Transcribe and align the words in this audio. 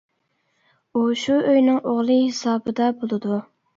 ئۇ 0.93 1.03
شۇ 1.23 1.37
ئۆينىڭ 1.51 1.77
ئوغلى 1.91 2.17
ھېسابىدا 2.25 2.89
بولىدۇ. 3.03 3.39